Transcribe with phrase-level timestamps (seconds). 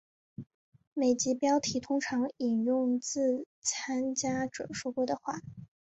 [0.95, 5.41] 每集标题通常引用自参加者说过的话。